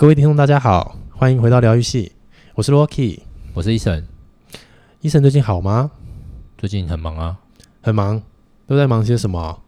[0.00, 2.12] 各位听众，大家好，欢迎回到疗愈系，
[2.54, 3.20] 我是 Rocky，
[3.52, 4.02] 我是医生。
[5.02, 5.90] 医生最近好吗？
[6.56, 7.38] 最近很忙啊，
[7.82, 8.22] 很忙，
[8.66, 9.60] 都在忙些什么？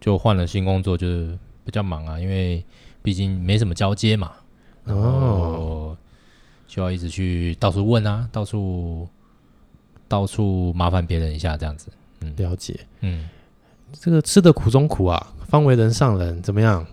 [0.00, 2.64] 就换了新工作，就是比较忙啊，因为
[3.02, 4.32] 毕竟没什么交接嘛，
[4.86, 5.94] 然后
[6.66, 9.06] 就要一直去到处问啊，到处
[10.08, 11.88] 到处麻烦别人一下，这样子。
[12.20, 12.80] 嗯，了解。
[13.02, 13.28] 嗯，
[13.92, 16.86] 这个吃的苦中苦啊，方为人上人，怎么样？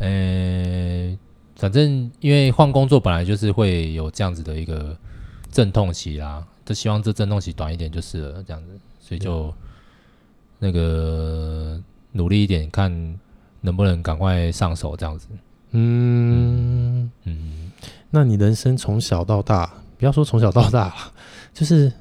[0.00, 1.16] 呃，
[1.56, 4.96] 反正因为换工作本来就是会有这样子的一个
[5.50, 9.54] 阵痛期啦，就希望这阵痛期短一点就是了，这样子，所以就
[10.58, 11.78] 那个
[12.12, 12.90] 努力一点，看
[13.60, 15.28] 能不能赶快上手这样子。
[15.72, 17.02] 嗯。
[17.02, 17.72] 嗯，嗯，
[18.10, 20.94] 那你人生从小到大，不要说从小到大了，
[21.52, 21.92] 就是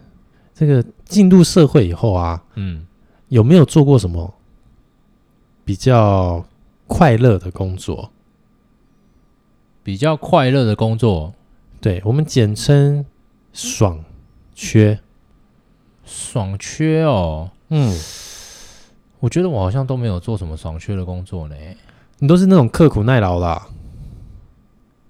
[0.55, 2.87] 这个进入社会以后啊，嗯，
[3.27, 4.33] 有没有做过什么
[5.65, 6.43] 比较
[6.89, 8.11] 快乐的工作，
[9.83, 11.35] 比较快乐的工作，
[11.79, 13.05] 对，我们简称
[13.53, 14.03] 爽
[14.55, 14.99] 缺，
[16.03, 17.51] 爽缺哦。
[17.69, 17.95] 嗯，
[19.19, 21.55] 我觉得我好像都没有做什么爽缺的工作呢。
[22.17, 23.67] 你都是那种刻苦耐劳啦。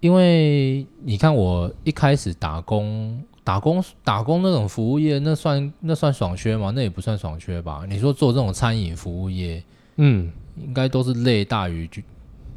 [0.02, 6.71] 因为你看，我一开始打工，打工，打工那种服务业，那算那算爽缺吗？
[6.75, 7.86] 那也不算爽缺吧？
[7.88, 9.64] 你说做这种餐饮服务业，
[9.95, 10.30] 嗯。
[10.61, 11.89] 应该都是累大于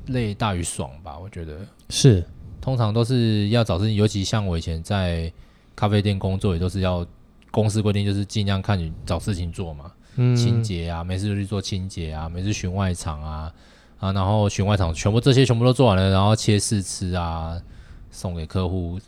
[0.07, 1.19] 累大于爽吧？
[1.19, 1.59] 我觉得
[1.89, 2.25] 是，
[2.61, 5.33] 通常都是要找事情，尤其像我以前在
[5.77, 7.07] 咖啡店工作，也都是要
[7.51, 9.93] 公司规定，就是尽量看你找事情做嘛。
[10.17, 13.53] 嗯，清洁啊，没事就去做清洁啊，没事巡外场啊
[13.99, 17.59] 啊，然后巡外场全部这些全部都做完了，然后切试吃啊，
[18.11, 18.99] 送给客户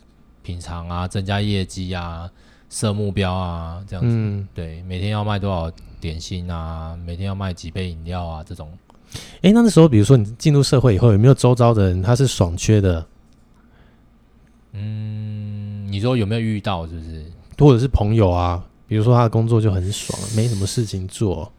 [0.41, 2.31] 品尝啊，增加业绩啊，
[2.69, 4.15] 设目标啊，这样子。
[4.17, 8.71] 嗯，对，每天要卖多少点心啊，每天要卖几杯饮料啊，这种。
[9.41, 13.05] 哎，那那时候，比如说你进入社会以后，有没有周遭的人他是爽缺的？
[14.73, 16.85] 嗯，你说有没有遇到？
[16.87, 17.25] 是不是？
[17.57, 18.63] 或者是朋友啊？
[18.87, 21.51] 比如说他的工作就很爽，没什么事情做。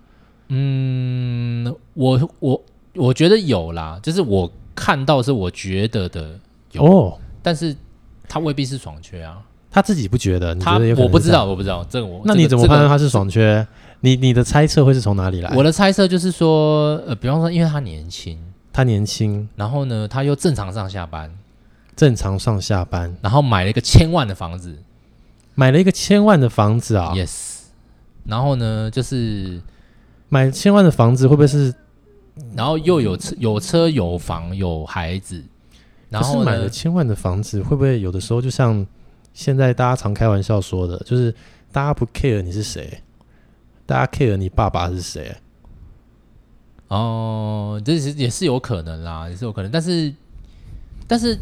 [0.48, 2.62] 嗯，我我
[2.94, 6.38] 我觉得有啦，就是我看到是我觉得的
[6.72, 7.74] 有，哦，但是
[8.28, 10.54] 他未必是爽缺啊，他自己不觉得。
[10.54, 12.22] 他我不知道，我不知道这个我。
[12.24, 13.66] 那你怎么判断他是爽缺？
[14.00, 15.54] 你你的猜测会是从哪里来？
[15.56, 18.38] 我的猜测就是说，呃，比方说，因为他年轻，
[18.72, 21.32] 他年轻，然后呢，他又正常上下班，
[21.96, 24.76] 正常上下班，然后买了一个千万的房子，
[25.54, 27.62] 买了一个千万的房子啊，yes，
[28.24, 29.60] 然后呢，就是
[30.28, 31.74] 买千万的房子会不会是，
[32.54, 35.42] 然后又有车有车有房有孩子，
[36.10, 38.86] 然后买了千万的房子会不会有的时候就像
[39.32, 41.34] 现在大家常开玩笑说的，就是
[41.72, 43.02] 大家不 care 你是谁。
[43.86, 45.36] 大家 care 你爸爸是谁？
[46.88, 49.70] 哦，这是也是有可能啦，也是有可能。
[49.70, 50.12] 但是，
[51.08, 51.38] 但是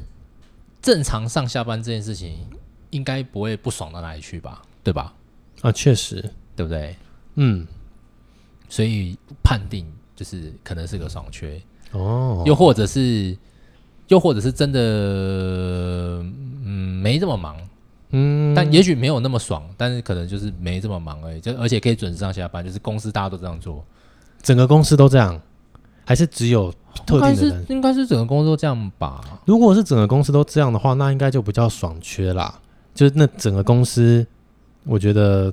[0.81, 2.47] 正常上下班这件事情，
[2.91, 4.63] 应该不会不爽到哪里去吧？
[4.83, 5.13] 对吧？
[5.63, 6.23] 啊，确实，
[6.55, 6.95] 对不对？
[7.35, 7.67] 嗯，
[8.69, 11.61] 所以判定就是可能是个爽缺
[11.93, 13.37] 哦，又或者是，
[14.09, 14.81] 又或者是真的，
[16.23, 17.57] 嗯，没这么忙。
[18.17, 23.85] 嗯，但也许没有那么爽，但是可能就是没这么忙而已，就而且可以准时上下班，就是公司大家都这样做，
[24.41, 25.41] 整个公司都这样，
[26.05, 26.73] 还是只有
[27.05, 27.45] 特定的人？
[27.45, 29.21] 应该是，应该是整个公司都这样吧？
[29.45, 32.55] 如果是整个公司都这样的话，那应该就不叫爽缺啦，
[32.95, 34.25] 就是那整个公司，
[34.85, 35.53] 我觉得，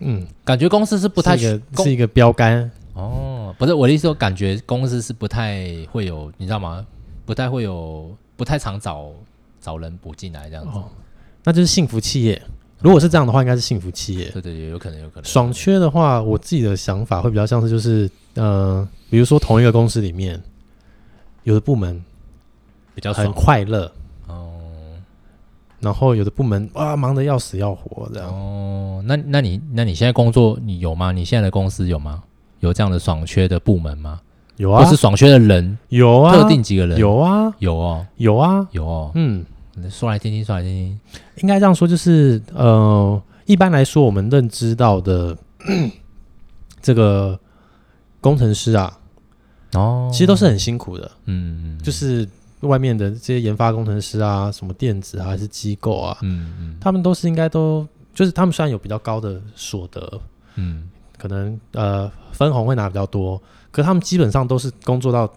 [0.00, 6.86] 嗯，感觉公司是不太是一个是一个标杆哦，不是我的意思说，感觉公司是不太会有，你知道吗？
[7.26, 9.10] 不太会有，不太常找
[9.60, 10.70] 找人补进来这样子。
[10.78, 10.84] 哦
[11.48, 12.42] 那就是幸福企业。
[12.80, 14.26] 如果是这样的话，应该是幸福企业。
[14.32, 15.24] 对对对，有可能，有可能。
[15.24, 20.38] 爽缺的话，我自己的想法会比较像是，就是呃，比如说同一个公司里面，
[21.44, 22.04] 有的部门
[22.94, 23.90] 比较很快乐
[24.26, 24.60] 哦，
[25.80, 28.28] 然后有的部门哇忙得要死要活这样。
[28.28, 31.12] 哦，那那你那你现在工作你有吗？
[31.12, 32.22] 你现在的公司有吗？
[32.60, 34.20] 有这样的爽缺的部门吗？
[34.56, 34.84] 有啊。
[34.84, 36.36] 或是爽缺的人有啊？
[36.36, 37.50] 特定几个人有啊？
[37.58, 39.46] 有哦，有啊，有哦，嗯。
[39.90, 41.00] 说来听听，说来听听。
[41.42, 45.36] 应该这样说，就是呃，一般来说，我们认知到的
[46.80, 47.38] 这个
[48.20, 48.98] 工程师啊，
[49.74, 51.10] 哦，其实都是很辛苦的。
[51.26, 52.28] 嗯，就是
[52.60, 60.20] 外面的这些研发工程师啊，什么电子啊，还是机构啊，嗯嗯，他们都是应该都，就是他们虽然有比较高的所得，
[60.56, 63.40] 嗯，可能呃分红会拿比较多，
[63.70, 65.32] 可是他们基本上都是工作到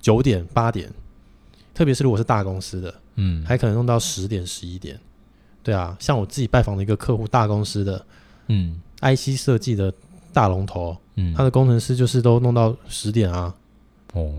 [0.00, 0.90] 九点八点，
[1.72, 2.92] 特别是如果是大公司的。
[3.16, 4.98] 嗯，还可能弄到十点十一点，
[5.62, 8.04] 对啊，像我自己拜访的一个客户，大公司的，
[8.48, 9.92] 嗯，IC 设计的
[10.32, 13.54] 大龙头，嗯，他的工程师就是都弄到十点啊，
[14.12, 14.32] 哦，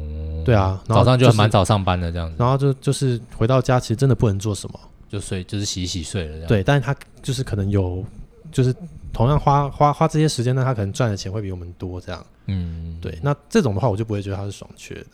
[0.45, 6.47] 对啊，早上就蛮早上班的这样子，然后就就是回到家，其实真的不能做什么，就睡，就是洗洗睡了这样。
[6.47, 8.03] 对，但是他就是可能有，
[8.51, 8.75] 就是
[9.13, 12.25] 同样花花花这些时间，呢他可能赚的钱会比我们多这样。
[12.47, 15.07] 嗯，对，那这种的话，我就不会觉得他是爽缺的。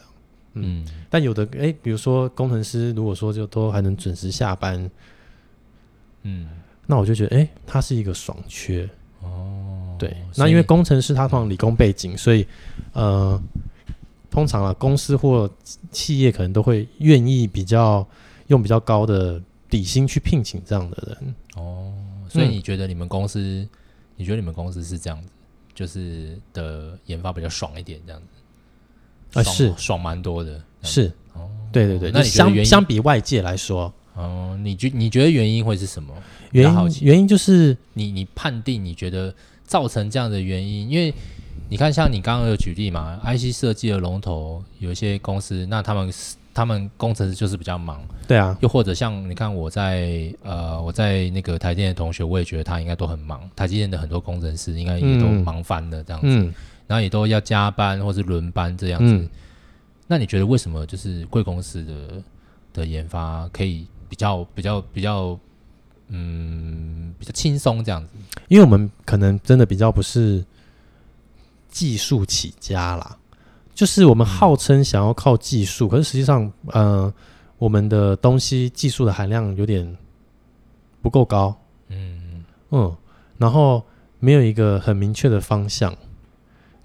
[0.53, 4.89] 嗯，但有的哎、欸，比如说工程师，如果说就都还能准时下班，
[6.23, 6.47] 嗯，
[6.87, 8.89] 那我就觉得哎、欸，他是一个爽缺。
[9.21, 12.45] 哦，对，那因为工程师他通常理工背景，所以
[12.93, 13.41] 呃。
[14.31, 15.51] 通常啊，公司或
[15.91, 18.07] 企业可能都会愿意比较
[18.47, 19.37] 用比较高的
[19.69, 21.35] 底薪去聘请这样的人。
[21.55, 21.93] 哦，
[22.29, 23.69] 所以你觉得你们公司，嗯、
[24.15, 25.27] 你觉得你们公司是这样子，
[25.75, 28.27] 就是的研发比较爽一点这样子？
[29.33, 30.61] 啊，是爽蛮多的。
[30.81, 32.11] 是哦，对对对。
[32.11, 36.13] 那你相相比外界来说，哦，你觉你觉得原因会是什么？
[36.51, 39.33] 原因原因就是你你判定你觉得
[39.65, 41.13] 造成这样的原因，因为。
[41.69, 46.13] 你看，像你刚刚有举例嘛，IC 设计的龙头有一些公司，那他们
[46.53, 48.57] 他们工程师就是比较忙，对啊。
[48.59, 53.49] 又或者像你看我在呃我在那个台电的同学，我也觉得他应该都很忙。
[53.55, 56.53] 台积电的很多工程师应该也都忙翻了这样子，嗯、
[56.91, 59.13] 然后也都要加班或是轮班这样子。
[59.13, 59.29] 嗯、
[60.07, 62.23] 那你觉得为什么就是贵公司的
[62.73, 65.39] 的研发可以比较比较比较
[66.09, 68.09] 嗯比较轻松这样子？
[68.49, 70.43] 因为我们可能真的比较不是。
[71.73, 73.17] 技术起家啦，
[73.73, 77.13] 就是我们号称想要靠技术，嗯、可是实际上，呃，
[77.57, 79.97] 我们的东西技术的含量有点
[81.01, 81.57] 不够高，
[81.87, 82.93] 嗯嗯，
[83.37, 83.81] 然后
[84.19, 85.95] 没有一个很明确的方向，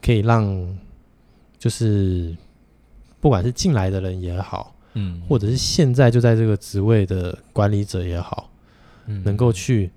[0.07, 0.79] 可以让
[1.59, 2.33] 就是
[3.21, 8.49] 不管是进来的人也好，嗯，或者是现在就在这个职位的管理者也好，
[9.07, 9.91] 嗯，能够去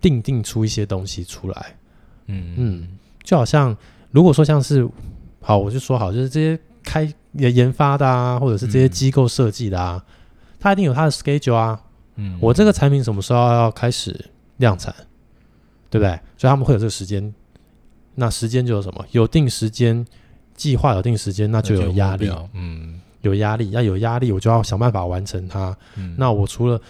[0.00, 1.76] 定定出一些东西出来，
[2.28, 2.56] 嗯嗯。
[2.56, 3.76] 嗯就好像，
[4.10, 4.88] 如果说像是，
[5.42, 10.02] 好，我就说好，就是这些开研研发的啊，或者是这些机构设计的啊，
[10.58, 11.80] 它、嗯、一定有他的 schedule 啊。
[12.16, 14.92] 嗯，我这个产品什么时候要开始量产，
[15.90, 16.18] 对不对？
[16.38, 17.32] 所以他们会有这个时间。
[18.14, 19.04] 那时间就有什么？
[19.12, 20.06] 有定时间，
[20.54, 22.30] 计划有定时间，那就有压力。
[22.52, 25.76] 嗯，有压力，要有压力，我就要想办法完成它。
[25.96, 26.80] 嗯，那我除了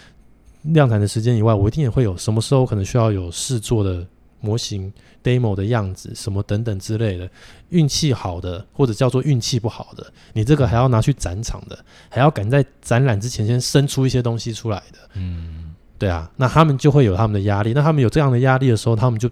[0.63, 4.07] 量产的时间以外，我一定也会有什么时候可能需要有试做的。
[4.45, 4.93] 模型
[5.23, 7.31] demo 的样子，什么等等之类的，
[7.69, 11.79] 运气好的或者叫做运气不好的，你这个还要拿去展场的，
[12.09, 14.99] 还要赶在展览之前先生出一些东西出来的。
[15.15, 17.73] 嗯，对啊，那他们就会有他们的压力。
[17.73, 19.31] 那他们有这样的压力的时候，他们就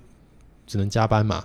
[0.65, 1.45] 只能加班嘛。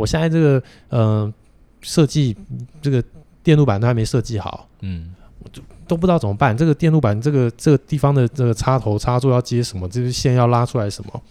[0.00, 1.32] 我现在这个呃
[1.80, 2.36] 设计
[2.82, 3.02] 这个
[3.42, 6.56] 电路板都还没设计好，嗯，我就都不知道怎么办。
[6.56, 11.22] 这个电路板这个这个地方的这个插头插座要接什么，这个线要拉出来什么。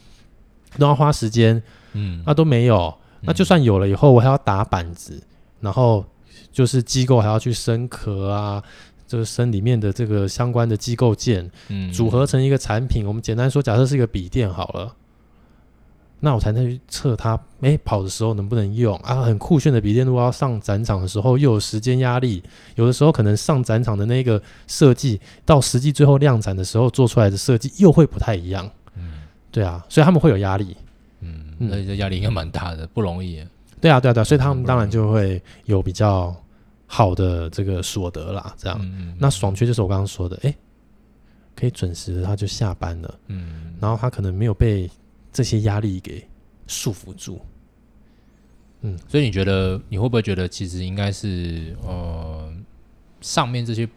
[0.78, 1.62] 都要花时间，
[1.94, 5.20] 嗯，那都没有，那就算有了以后，我还要打板子，
[5.62, 6.06] 然后
[6.52, 8.64] 就是机构还要去生壳啊，
[9.08, 13.04] 就是生里面的这个相关的机构件，嗯，组合成一个产品。
[13.04, 14.96] 我们简单说，假设是一个笔电好了，
[16.20, 19.22] 那我才能去测它，哎、欸，跑的时候能不能用啊？
[19.22, 22.44] 很酷炫的笔电，如果要上展场的时候，又有时间压力，
[22.76, 28.70] 有的时候可能上展场的那个设计，到实际最后量产的时候做出来的设计又会不太一样。
[28.96, 29.22] 嗯
[29.52, 30.78] 对啊，所以他们会有压力，
[31.22, 33.44] 嗯，那这压力应该蛮大的，不容易。
[33.82, 36.36] 对啊，对啊，对啊，所以他们当然就会有比较
[36.86, 38.54] 好的这个所得啦。
[38.58, 40.54] 这样，嗯、那爽缺就是我刚刚说的，哎，
[41.56, 44.88] 可以准时的他就下班了，嗯，然后他可能没有被
[45.40, 46.28] 这些压力给
[46.68, 47.40] 束缚住，
[48.82, 52.54] 嗯，所以你觉得你会不会觉得其实应该是呃
[53.22, 53.88] 上面这些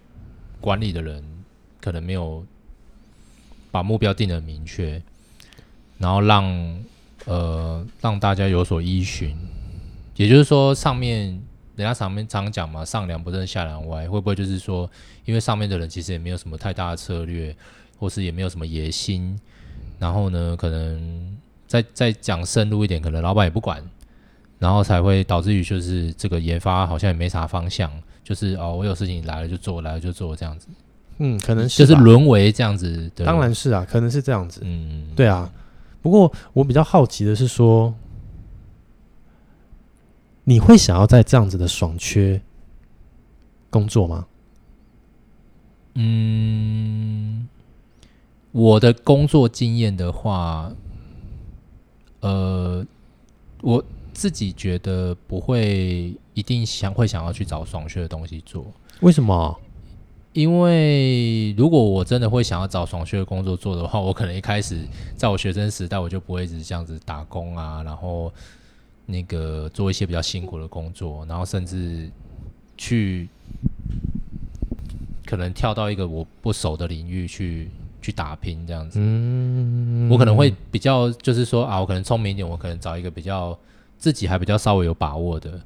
[0.61, 1.20] 管理的人
[1.80, 2.46] 可能没有
[3.72, 5.02] 把目标定得明确。
[5.99, 6.44] 然后让
[7.25, 9.37] 呃让大家有所依循，
[10.14, 11.26] 也就是说，上面
[11.75, 14.88] 人家上面常讲嘛，上梁不正下梁歪，会不会就是说，
[15.25, 17.56] 因为上面的人其实也没有什么太大的策略，
[17.99, 19.37] 或是也没有什么野心，
[20.02, 23.80] 然后呢，可能再再讲深入一点，可能老板也不管，
[24.59, 27.88] 然后才会导致于就是这个研发好像也没啥方向，
[28.25, 30.66] 就是哦，我有事情来了就做，来了就做这样子，
[31.18, 35.49] 嗯，可能是就是沦为这样子，当然是啊，可能是这样子，嗯，对啊。
[36.02, 37.94] 不过，我比较好奇的是说，
[40.42, 42.42] 你会想要在这样子的爽缺
[43.71, 44.26] 工作吗？
[45.94, 47.47] 嗯，
[48.52, 50.71] 我的工作经验的话，
[52.21, 52.87] 呃，
[53.62, 53.82] 我
[54.12, 58.64] 自己觉得不会一定想会想要去找爽学的东西做。
[59.00, 59.59] 为什么？
[60.35, 64.80] 因为如果我真的会想要找爽学的工作做的话，我可能一开始
[65.14, 68.32] 在我学生时代，我就不会一直这样子打工啊，然后
[69.04, 72.11] 那个做一些比较辛苦的工作，然后甚至
[72.78, 73.28] 去
[75.26, 77.68] 可能跳到一个我不熟的领域去
[78.02, 78.99] 去打拼这样子。
[79.00, 83.59] 嗯，我可能会比较就是说啊，我可能聪明一点，我可能找一个比较
[83.97, 85.59] 自己还比较稍微有把握的，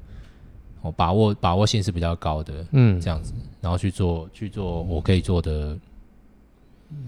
[0.81, 5.77] 我把握把握性是比较高的，嗯，这样子，然后去做去做我可以做的，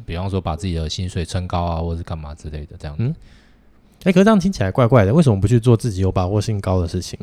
[0.05, 3.03] 比方说把自己的薪水撑高啊，或者是干嘛之类的这样子。
[3.03, 3.15] 嗯，
[4.03, 7.17] 哎，可是这样听起来怪怪的，为什么不去做自己有把握性高的事情？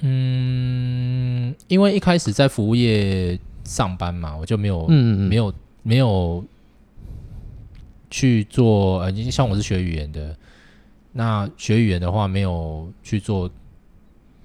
[0.00, 6.44] 嗯，因为一开始在服务业上班嘛，我就没有，嗯嗯嗯没有，没有
[8.10, 9.00] 去做。
[9.00, 10.36] 呃，像我是学语言的，
[11.12, 13.50] 那学语言的话，没有去做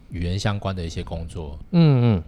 [0.09, 1.57] 语言相关的一些工作。
[1.71, 2.23] 嗯嗯，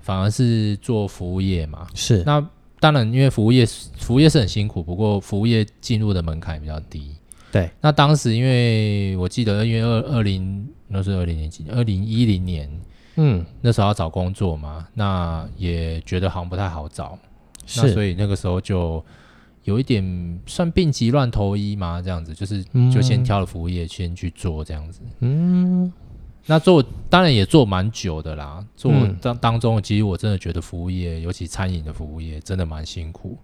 [0.00, 1.86] 反而是做服务业嘛。
[1.94, 2.22] 是。
[2.24, 2.44] 那
[2.80, 3.64] 当然，因为服务业，
[3.98, 7.14] 服务业是很辛苦，不过服务业进入的门槛比较低。
[7.50, 7.70] 对。
[7.80, 10.68] 那当时，因为我记得，因为二二零。
[10.94, 11.74] 那是二零年几年？
[11.74, 12.70] 二零一零年，
[13.16, 17.18] 嗯，那时候要找工作嘛，那也觉得好像不太好找，是，
[17.76, 19.04] 那所以那个时候就
[19.64, 25.92] 有一点算病急乱投医嘛，这样子，就是就先挑了服务业先去做这样子，嗯，
[26.46, 33.38] 那做当然也做蛮久的啦，做当当中，其实我真的觉得服务业，尤其餐饮的服务业，真的蛮辛苦。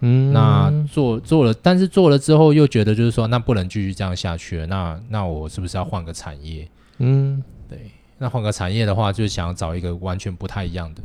[0.00, 6.68] 嗯，那做做了，但是做了之后又觉得就是说，那不能继续这样下去了，那那我是不是要换个产业？
[6.98, 11.00] 嗯，对，那换个产业的话，就是想要找一个完全不太一样的，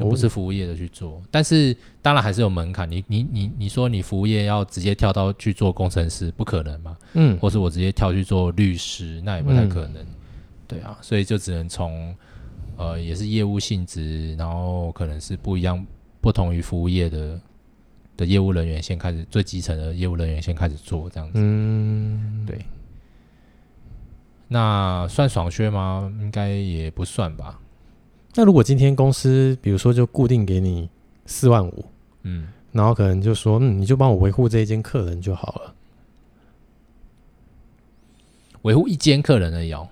[0.00, 1.12] 就不是服务业的去做。
[1.12, 6.96] 哦、但是当然还是有门槛，你你你你说你服务业要直接跳到去做工程师，不可能嘛？
[7.12, 10.02] 嗯，或是我直接跳去做律师，那也不太可能。
[10.02, 10.14] 嗯、
[10.66, 12.14] 对啊，所以就只能从
[12.76, 15.86] 呃，也是业务性质，然后可能是不一样、
[16.20, 17.40] 不同于服务业的
[18.16, 21.34] 的业务人员先开始，最基层的业务人员先开始做这样子。
[21.36, 22.58] 嗯，对。
[24.48, 26.12] 那算爽靴吗？
[26.20, 27.60] 应该也不算吧。
[28.34, 30.88] 那如果今天公司，比如说就固定给你
[31.26, 31.84] 四万五，
[32.22, 35.74] 嗯，然后可能就说，嗯，你就帮我维护这一间客人就好了，
[38.62, 39.88] 维护一间客人而已哦。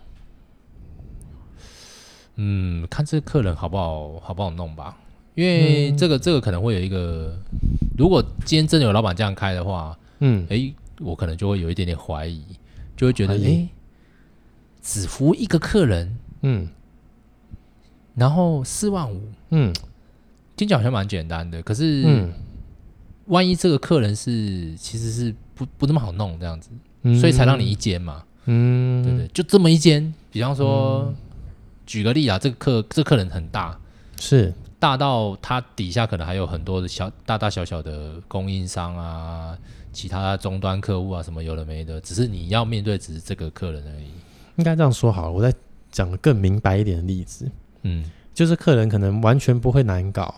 [2.37, 4.97] 嗯，看这客人好不好，好不好弄吧。
[5.35, 7.37] 因为这个、嗯、这个可能会有一个，
[7.97, 12.45] 如果今天真的有老板这样开的话，嗯，诶、欸，我可能就会有一点点怀疑，
[12.97, 13.69] 就会觉得，诶、欸。
[14.81, 16.69] 只服务一个客人，嗯，
[18.19, 19.73] 然后四万五，嗯，
[20.57, 22.33] 听起来好像蛮简单的，可是，嗯，
[23.27, 26.71] 万一这个客人是其实是不不那么好弄这样子，
[27.03, 30.13] 嗯，所以才让你一间嘛，嗯，对对，就这么一间。
[30.33, 31.17] 比方说，嗯，
[31.87, 33.79] 举个例啊，这个客这个客人很大，
[34.21, 39.57] 是大到他底下可能还有很多的小大大小小的供应商啊，
[39.93, 44.09] 其他终端客户啊，什么有的没的，只是你要面对只是这个客人而已。
[44.57, 45.53] 应该这样说好了，我再
[45.91, 47.51] 讲个更明白一点的例子。
[47.83, 48.05] 嗯，
[48.35, 50.35] 就是客人可能完全不会难搞。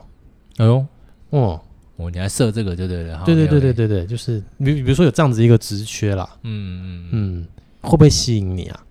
[0.56, 0.84] 哎呦，
[1.30, 1.60] 哦，
[1.96, 3.22] 哦，你还设这个就对了。
[3.24, 6.28] 对对对对对对，就是比比如说有这样子一个职缺啦。
[6.42, 7.46] 嗯嗯嗯，
[7.82, 8.84] 会不会吸引你啊？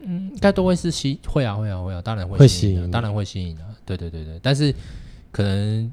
[0.00, 3.62] 嗯，应该都会是吸，会啊会啊会啊，当然会吸引，当然会吸引的。
[3.84, 4.74] 对对对对，但是
[5.30, 5.92] 可能。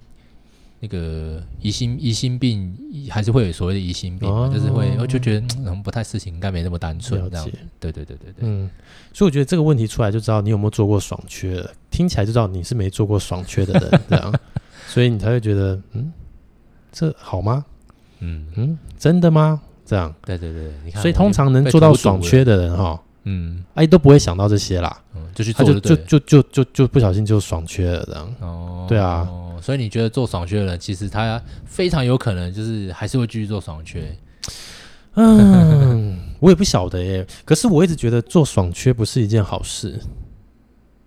[0.83, 2.77] 那个疑心疑心病
[3.09, 7.49] 还是会有所谓的疑心病，哦、就是会我就觉得可能不太事情应该没那么单纯这样。
[7.79, 8.69] 对对对对对，嗯，
[9.13, 14.33] 所以我觉得这个问题出来就知道你有没有做过爽缺了，听起来就知道你是没做过爽缺的人这样，
[14.85, 16.11] 所以你才会觉得嗯
[16.91, 17.63] 这好吗？
[18.19, 18.45] 嗯。
[18.55, 19.61] 嗯，真的吗？
[19.85, 20.13] 这样。
[20.25, 29.27] 对对对，你看，所以通常能做到爽缺的人哈，嗯，哎都不会想到这些啦，嗯，就去做就就就就就就不小心就爽缺了这样，哦，对啊。
[29.61, 34.13] 所以你觉得做爽缺的人，其实他非常有可能就是还是会继续做爽缺。
[35.13, 37.25] 嗯， 我也不晓得耶。
[37.45, 39.97] 可是我一直觉得做爽缺不是一件好事。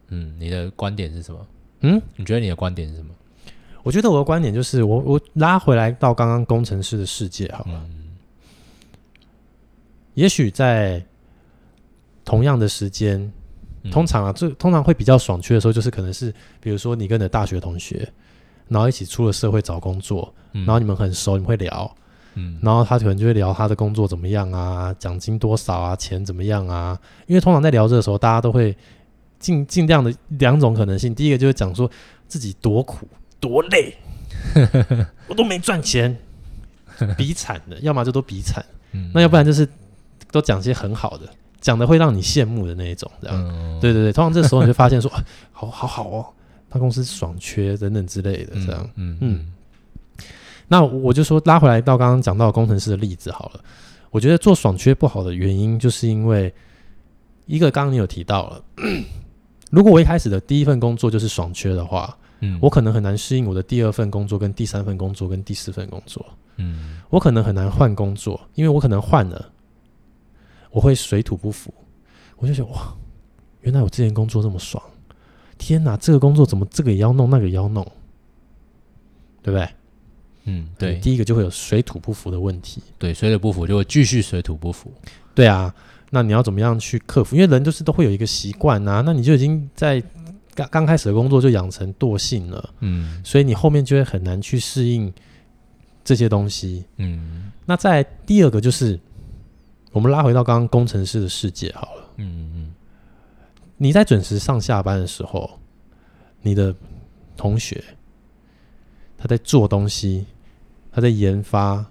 [0.08, 1.46] 嗯，你的观点是什么？
[1.80, 3.10] 嗯，你觉得你的观点是什么？
[3.82, 7.84] 我觉得我的观点就是我，我我拉回来到刚刚工程师的世界好了。
[7.90, 8.04] 嗯，
[10.14, 11.04] 也许在
[12.26, 13.32] 同样的时间，
[13.90, 16.30] 通常啊，最通常会比较爽缺的时候，就是可能是
[16.60, 18.06] 比如说你跟你的大学同学。
[18.68, 21.88] 然后一起出了社会找工作，嗯、然后你们很熟，你们会聊，
[22.34, 26.98] 嗯，然后他可能就会聊他的工作怎么样啊，奖金多少啊，钱怎么样啊？
[27.28, 28.76] 因为通常在聊这的时候，大家都会
[29.38, 31.88] 尽尽量的两种可能性，第一个就是讲说
[32.26, 33.06] 自己多苦
[33.38, 33.96] 多累，
[35.30, 36.18] 我都没赚钱，
[37.16, 39.68] 比惨的，要么就都比惨，嗯、那要不然就是
[40.32, 41.28] 都讲些很好的，
[41.66, 45.10] 讲的会让你羡慕的那一种，这样，嗯、对对对，通常这时候你就发现说，
[45.50, 46.26] 好好好哦。
[46.70, 49.46] 他公司爽缺等等之类的，这样，嗯嗯，
[50.20, 50.26] 嗯。
[50.68, 53.60] 那我就说拉回来到刚刚讲到工程师的例子好了。
[54.12, 56.54] 我觉得做爽缺不好的原因，就是因为
[57.46, 58.62] 一个刚刚你有提到了，
[59.72, 66.24] 如果我一开始的第一份工作就是爽缺的话，嗯，我可能很难适应我的第二份工作、跟第三份工作、跟第四份工作。
[66.58, 69.50] 嗯，我可能很难换工作，因为我可能换了，
[70.76, 71.72] 我会水土不服。
[72.36, 72.94] 我就觉得哇，
[73.62, 74.82] 原来我之前工作这么爽，
[75.56, 77.82] 天哪，这个工作怎么这个也要弄，那个也要弄，
[79.42, 79.66] 对不对？
[80.44, 82.82] 嗯，对，第一个就会有水土不服的问题。
[82.98, 84.92] 对，水土不服就会继续水土不服。
[85.34, 85.74] 对啊，
[86.10, 87.34] 那你要怎么样去克服？
[87.34, 90.02] 因为人就是都会有一个习惯啊，那你就已经在。
[90.54, 95.12] 刚刚开始的工作就养成惰性了，嗯，所以你后面就会很难去适应
[96.02, 97.52] 这些东西，嗯。
[97.66, 98.98] 那在第二个就是，
[99.96, 102.74] 我们拉回到刚刚工程师的世界好了，嗯嗯。
[103.78, 105.58] 你在准时上下班的时候，
[106.42, 106.74] 你的
[107.34, 107.82] 同学
[109.16, 110.26] 他在做东西，
[110.92, 111.82] 他在研发，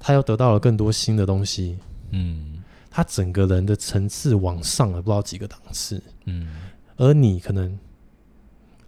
[0.00, 1.78] 他又得到了更多新的东西，
[2.10, 6.56] 嗯，他整个人的层次往上了不知道几个档次，嗯。
[6.96, 7.78] 而你可能，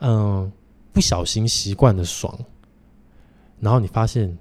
[0.00, 0.52] 嗯、
[0.92, 2.36] 不小心习惯的爽，
[3.60, 4.36] 然后你发现，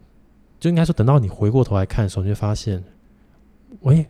[0.60, 2.84] 就应该说，等到你回过头来看的时候，你就发现，
[3.80, 4.06] 喂，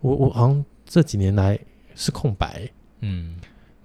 [0.00, 1.58] 我我好像这几年来
[1.94, 2.68] 是空白，
[3.00, 3.36] 嗯，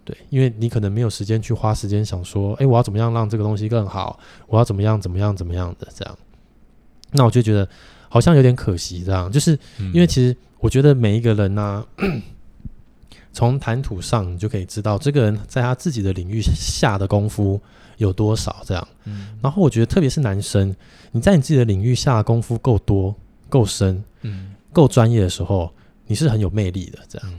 [0.04, 6.18] 对，因为你可能没有时间去花时间想说，哎，我要怎么样让这个东西更好，我要怎么样怎么样怎么样的这样，
[7.12, 7.68] 那我就觉得
[8.10, 9.58] 好像有点可惜，这样，就是
[9.94, 11.88] 因为其实我觉得每一个人呢、啊。
[11.98, 12.22] 嗯
[13.36, 17.60] 从谈吐上，你就可以知道这个人在他自己的领域下的功夫
[17.98, 18.64] 有多少。
[18.64, 20.74] 这样，嗯，然后我觉得，特别是男生，
[21.12, 23.14] 你在你自己的领域下的功夫够多、
[23.50, 25.74] 够深、嗯，够专业的时候，
[26.06, 27.00] 你是很有魅力的。
[27.08, 27.34] 这样，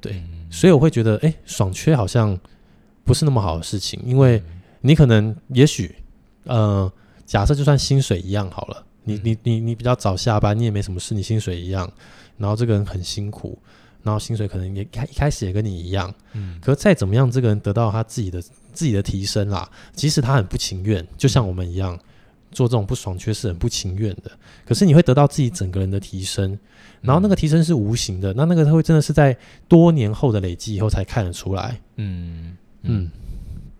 [0.00, 2.36] 对，所以我会觉得，哎，爽缺好像
[3.04, 4.42] 不是那么好的事情，因为
[4.80, 5.94] 你可能，也许，
[6.42, 6.92] 呃，
[7.24, 11.88] 假设就算薪水一样好了，你你你你比较早下班，你也没什么事，你薪水一样，
[12.36, 13.56] 然后这个人很辛苦。
[14.02, 18.38] 然后薪水可能也开一开始也跟你一样，嗯，可是再怎么样，这个人得到他自己的
[18.74, 21.98] 自己的提升啦，即使他很不情愿，就像我们一样
[22.54, 24.30] 做这种不爽缺是很不情愿的，
[24.64, 26.58] 可是你会得到自己整个人的提升，
[27.02, 29.36] 然后那个提升是无形的，那那个他会真的是在
[29.68, 33.10] 多年后的累积以后才看得出来，嗯嗯，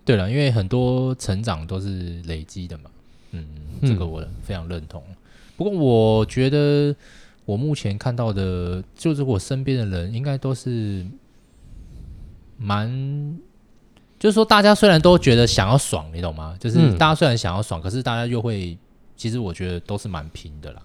[0.04, 2.90] 对了，因为很多成长都是累积的嘛，
[3.30, 3.46] 嗯，
[3.82, 5.02] 这个我非常认同，
[5.56, 6.94] 不过我觉得。
[7.46, 11.04] 我目前看到的，就是我身边的人，应该都是
[12.56, 13.38] 蛮，
[14.24, 16.56] 就是说，大家虽然都觉得想要爽，你懂吗？
[16.58, 18.74] 就是大家虽然想要爽，可是大家又会，
[19.18, 20.80] 其实我觉得都是蛮拼的啦，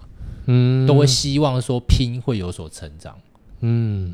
[0.48, 3.16] 嗯，都会希望说拼会有所成长，
[3.62, 4.14] 嗯。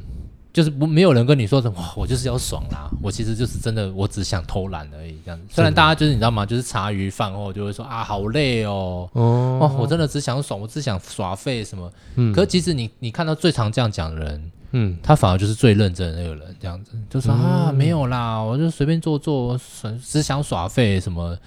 [0.54, 5.20] 就是不没有人跟你说什么，我就是要爽啦，我其实就是真的，我只想偷懒而已。
[5.26, 6.46] 这样子，虽然大家就是你知道吗？
[6.46, 11.92] 就是茶余饭后就会说啊，好累哦，哦，哦，我真的只想爽，我只想耍废什么。
[12.16, 19.58] 嗯，可是其实你你看到最常这样讲的人，嗯，他反而就是最认真的那个人，这样子就说啊，没有啦，我就随便做做，
[20.04, 21.38] 只想耍废什么，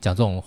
[0.00, 0.42] 讲这种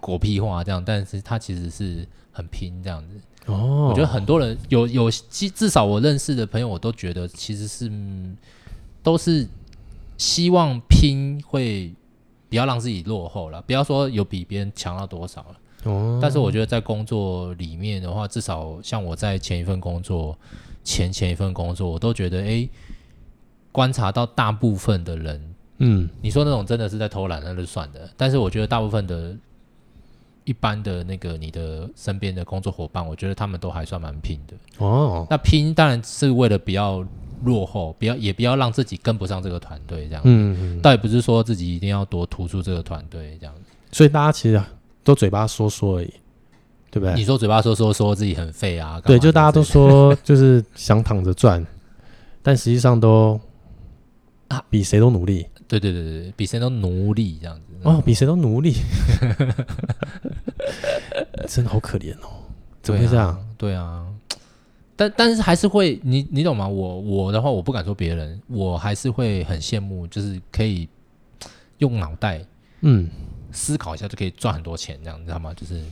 [0.00, 3.14] 狗屁话这样，但是他其实是很拼这样子。
[3.46, 7.88] 哦，我觉得很多人有有，至少我认识的朋友，我都觉得其实是
[9.04, 9.46] 都是
[10.18, 11.94] 希望拼会
[12.48, 15.56] 不要让自己落后了，不要说有比别人强到多少了。
[15.84, 20.36] 哦，但是我觉得在工作里面的话，至少像我在前一份工作、
[20.86, 22.66] 前前一份工作，我都觉得，哎，
[23.72, 28.08] 观察到大部分的人，嗯，你说那种真的是在偷懒，那就算的。
[28.16, 29.36] 但是我觉得大部分的。
[30.48, 35.26] 一般的那个你的身边的工作伙伴，我觉得他们都还算蛮拼的哦。
[35.28, 37.04] 那拼当然是为了比较
[37.42, 40.22] 落后，不要也不要让自己跟不上这个团队这样。
[40.24, 40.80] 嗯嗯。
[40.80, 43.52] 倒也不是说自己一定要多突出这个团队这样。
[43.90, 44.62] 所以大家其实
[45.02, 46.14] 都嘴巴说说而已，
[46.96, 47.14] 对不对？
[47.14, 48.98] 你说嘴巴说说说自己很废啊？
[49.04, 51.62] 对，就大家都说就是想躺着赚，
[52.42, 53.38] 但实际上都
[54.48, 55.46] 啊比谁都努力。
[55.68, 57.62] 对对对对，比谁都努力这样子。
[57.82, 58.72] 哦，比谁都努力，
[61.46, 62.48] 真的好可怜哦！
[62.80, 63.38] 怎么会这样？
[63.58, 64.06] 对啊，
[64.96, 66.66] 但但是还是会，你你懂吗？
[66.66, 70.88] 我我的话，我不敢说别人，我还是会很羡慕，就是可以
[71.78, 72.42] 用脑袋，
[72.80, 73.10] 嗯，
[73.52, 75.52] 思考一下就可以赚很多钱，这样你知道吗？
[75.54, 75.82] 就是，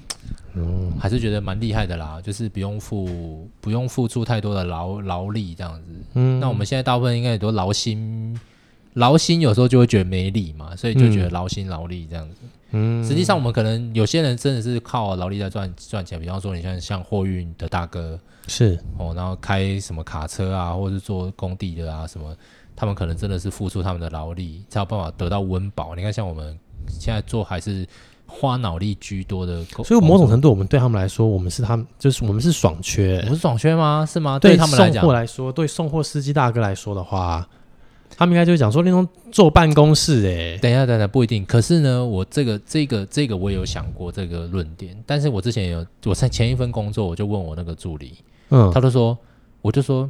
[0.55, 5.89] 嗯，还是觉得蛮厉害的啦，就是不用付不用付出太多的劳劳力这样子。
[6.15, 8.39] 嗯，那我们现在大部分应该也都劳心。
[8.95, 12.37] 劳心有时候就会觉得没力嘛，所以就觉得劳心劳力这样子。
[12.71, 22.37] 嗯，实际上我们可能有些人真的是靠劳力在赚赚钱，比方说你像像货运的大哥是哦，然后开什么卡车啊，或者是做工地的啊什么，
[22.77, 25.97] 他们可能真的是付出他们的劳力才有办法得到温饱。
[25.97, 26.57] 你看像我们
[26.89, 27.87] 现在做还是
[28.27, 34.07] 花脑力居多的，所以某种程度我们对他们来说，我们是他们就是我们是爽缺，我们是爽缺吗？
[34.09, 34.39] 是吗？
[34.39, 37.47] 对他们来讲，送货来说，对送货司机大哥来说的话。
[38.17, 41.45] 他们应该就会讲说那种坐办公室哎，等一下等一下不一定。
[41.45, 48.19] 可是呢，我这个这个这个我也有想过这个论点，但是我之前有我在前一份工作，我就问我那个助理，
[48.51, 49.19] 嗯，他就说，
[49.61, 50.09] 我就说，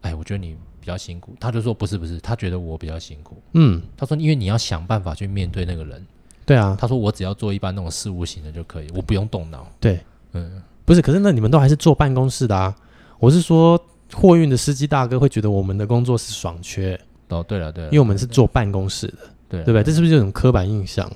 [0.00, 6.04] 哎，我觉得你比较辛苦，他就说不是不是，他觉得我比较辛苦，嗯，他说因为你要想办法去面对那个人，
[6.44, 9.98] 对啊，他说我只要做一般那种事务型的就可以，我不用动脑，对，
[10.34, 12.76] 嗯，不是，可是那你们都还是坐办公室的啊，
[13.18, 13.82] 我是说。
[14.12, 16.96] 货运的司机大哥会觉得我们的工作是爽缺。
[17.30, 19.16] 哦，对了对了，因为我们是坐办公室的，
[19.48, 19.82] 对对不对？
[19.82, 21.10] 这是不是这种刻板印象？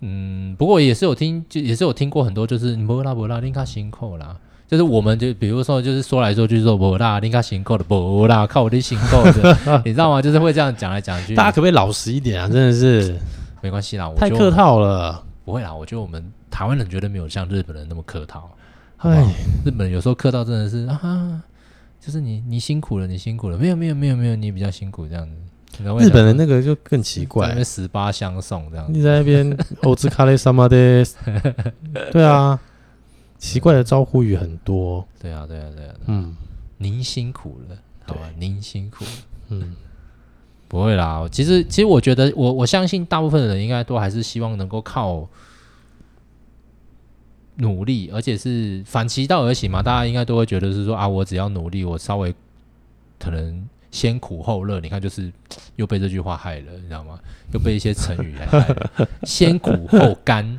[0.00, 4.38] 嗯，不过也是有听，就也是有听过很多，就是不啦不啦，林卡辛苦啦，
[4.70, 10.22] 就是我们就比如说，就是说来说去说不啦，林卡辛苦的不啦，靠我的辛苦的， 你知道吗？
[10.22, 11.34] 就是会这样讲来讲去。
[11.34, 12.48] 大家可不可以老实一点啊？
[12.48, 13.16] 真的是
[13.60, 15.20] 没关系啦，我太客套了。
[15.44, 18.48] 不会啦，我觉得我们台湾人绝对没有像日本人那么客套。
[18.98, 21.42] 哎，日本人有时候客套真的是啊。
[22.00, 23.58] 就是你，你辛苦了，你辛苦了。
[23.58, 25.32] 没有，没有，没有，没有，你比较辛苦这样子。
[25.98, 28.92] 日本人那个就更奇怪，在那边十八相送这样子。
[28.92, 31.04] 你在那边欧兹卡雷萨马的，
[32.10, 32.58] 对啊，
[33.40, 35.04] 奇怪的招呼语很多。
[35.18, 35.94] 对啊，对啊，对啊。
[36.06, 36.36] 嗯，
[36.78, 37.76] 您辛苦了，
[38.06, 39.10] 好吧，您辛苦了。
[39.48, 39.74] 嗯，
[40.68, 41.26] 不会啦。
[41.32, 45.28] 其实，其实我觉得，我我相信大部分的人应该都还是希望能够靠。
[47.56, 49.82] 努力，而且是反其道而行嘛？
[49.82, 52.34] 大家应该都会觉得是说啊，我只要努力，我稍微
[53.18, 54.80] 可能先苦后乐。
[54.80, 55.30] 你看，就是
[55.76, 57.18] 又被这句话害了，你知道吗？
[57.52, 58.90] 又被一些成语来害了。
[59.24, 60.58] 先苦后甘，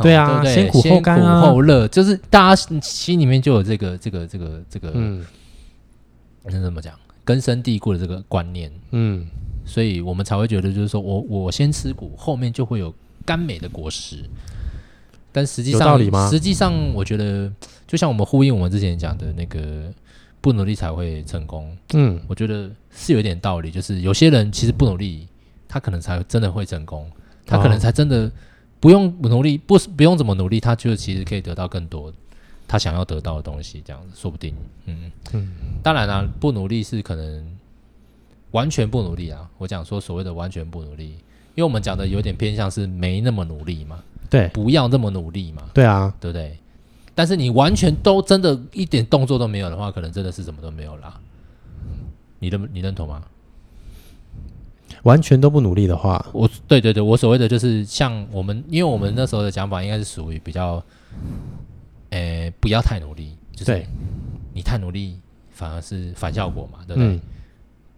[0.00, 0.54] 对啊，对对？
[0.54, 5.24] 先苦后甘、啊、后乐，就是大家心里面就有这个这个这个这个，嗯，
[6.44, 6.94] 那怎么讲？
[7.24, 9.26] 根深蒂固的这个观念，嗯，
[9.66, 12.94] 所以我们才会觉得，就是说我我先吃苦，后面就会有
[13.26, 14.24] 甘美的果实。
[15.30, 17.52] 但实际上，实际上，我觉得
[17.86, 19.92] 就像我们呼应我们之前讲的那个
[20.40, 23.70] “不努力才会成功”，嗯，我觉得是有点道理。
[23.70, 25.28] 就是有些人其实不努力，
[25.68, 27.08] 他可能才真的会成功，
[27.44, 28.32] 他可能才真的
[28.80, 32.12] 不用努力，不不用怎么努力，他就其实可以得到更多
[32.66, 33.82] 他想要得到的东西。
[33.84, 34.54] 这样子说不定，
[34.86, 35.48] 嗯嗯。
[35.82, 37.58] 当然啦，不努力是可能
[38.50, 39.48] 完全不努力啊。
[39.58, 41.08] 我讲说所谓的完全不努力，
[41.54, 44.02] 因为我们讲的有点偏向是没那么努力嘛。
[44.30, 45.64] 对，不要那么努力嘛。
[45.72, 46.58] 对啊，对不对？
[47.14, 51.18] 但是你完全都真的一点动作都没有的话，可能真的是什么都没有啦。
[52.38, 53.24] 你认你认同吗？
[55.08, 60.82] 完全都不努力的话，我对对对，我所谓的就是像我们，因为我们那时候的讲法应该是属于比较，
[62.10, 63.82] 呃，不要太努力，就是
[64.52, 65.18] 你太努力
[65.50, 67.14] 反而是反效果嘛，对不对？
[67.14, 67.20] 嗯。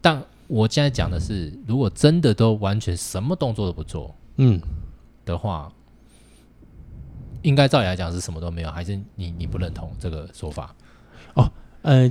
[0.01, 4.61] 但我现在讲的是，如果真的都完全什么动作都不做，嗯，
[5.25, 5.71] 的话。
[7.43, 10.75] 应该照理来讲是什么都没有，还是你你不认同这个说法？
[11.33, 12.07] 哦，呃，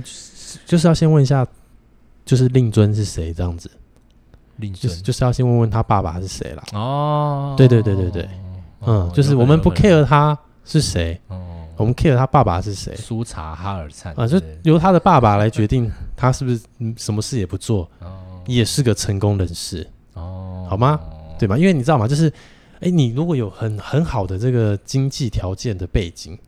[0.66, 1.46] 就是要先问一下，
[2.24, 3.70] 就是令尊是谁这样子？
[4.60, 6.62] 令尊就是就是要先问问他爸爸是谁啦。
[6.72, 8.22] 哦，对对对对对，
[8.80, 11.40] 哦、嗯，就是我们不 care 他是谁，哦，
[11.76, 12.94] 我们 care 他爸爸是谁？
[12.94, 16.60] 苏查哈尔灿啊，就由他的爸爸来决定他是不是
[16.96, 21.00] 什么事也不做，哦，也是个成功人士哦，好吗？
[21.38, 21.56] 对吧？
[21.56, 22.06] 因为你知道吗？
[22.06, 22.32] 就是。
[22.82, 26.38] 哎，你如果有很很好的这个经济条件的背景，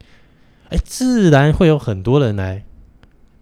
[0.71, 2.65] 哎，自然会有很多人来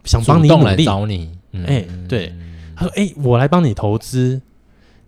[0.02, 1.30] 想帮你努力找你。
[1.52, 2.34] 哎、嗯，对，
[2.74, 4.42] 他说：“哎，我来帮你投资，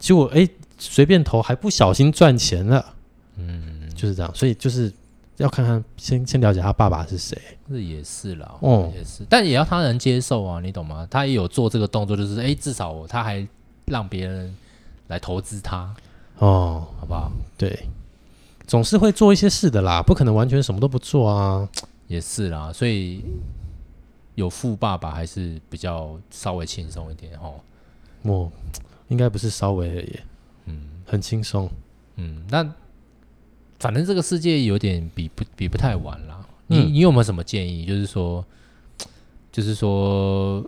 [0.02, 2.94] 结果哎，随便投还不小心赚钱了。”
[3.38, 4.34] 嗯，就是这样。
[4.34, 4.92] 所以就是
[5.36, 7.38] 要看看，先先了解他爸爸是谁。
[7.70, 11.06] 这也是啦，哦，也是，但也要他能接受啊，你懂吗？
[11.08, 13.46] 他也有做这个动作，就是哎，至少他还
[13.86, 14.52] 让别人
[15.06, 15.94] 来投资他。
[16.38, 17.30] 哦，好不好？
[17.56, 17.86] 对，
[18.66, 21.68] 总是会做一些事的啦，不可能完全什么都不做啊。
[22.08, 23.24] 也是啦，所以
[24.34, 27.54] 有富爸爸还是比较稍微轻松一点哦。
[28.22, 28.52] 我
[29.08, 30.20] 应该不是稍微而已，
[30.66, 31.70] 嗯，很轻松。
[32.16, 32.62] 嗯，那
[33.78, 36.46] 反正这个世界有点比不比不太完啦。
[36.66, 37.84] 你、嗯、你有没有什么建议？
[37.84, 38.44] 就是说，
[39.50, 40.64] 就是说，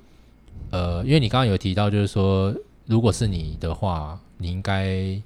[0.71, 2.55] 呃，因为你刚刚有提到，就是说，
[2.87, 5.21] 如果是你的话，你应该。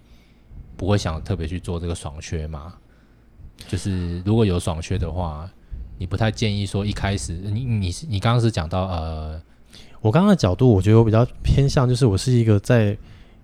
[0.79, 2.73] 不会想特别去做这个爽靴嘛？
[3.67, 5.51] 就是如果有爽靴的话，
[5.99, 9.43] 你不太建议说一开始你你你刚刚是讲到呃，
[10.01, 12.97] 我刚刚的角度，我觉得我比较偏向就是我是一个在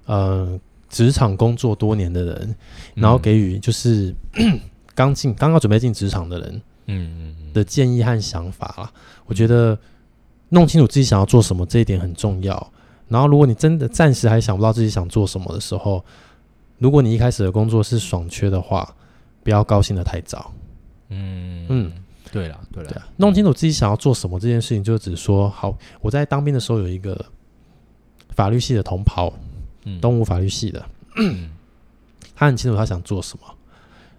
[0.07, 2.55] 呃职场工作多年的人，
[2.95, 4.15] 然后给予就是
[4.95, 8.93] 刚进刚刚准备进职场的人，嗯嗯的建议和想法啦。
[9.27, 9.77] 我觉得
[10.51, 12.73] 弄清楚自己想要做什么这一点很重要。
[13.09, 16.05] 然后如果你真的暂时还想不到自己想做什么的时候，
[16.79, 18.95] 如果你一开始的工作是爽缺的话，
[19.43, 20.53] 不要高兴的太早。
[21.11, 21.93] 嗯嗯，
[22.35, 25.77] 对了对了，对啊，弄清楚自己想要做什么这件事情，就只说好。
[26.01, 27.25] 我在当兵的时候有一个
[28.31, 29.33] 法律系的同袍，
[29.85, 30.85] 嗯，东吴法律系的，
[31.17, 31.51] 嗯、
[32.35, 33.45] 他很清楚他想做什么，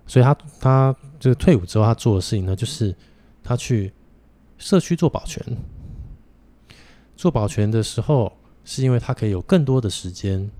[0.08, 2.95] 所以他他就是退伍之后他做的事情呢，就是
[3.43, 3.91] 他去
[4.58, 5.43] 社区做保全。
[7.17, 8.32] 做保全的时候，
[8.65, 10.51] 是因为他可以有更多的时间，